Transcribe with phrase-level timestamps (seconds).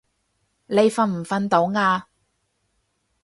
[0.65, 2.07] 你瞓唔瞓到啊？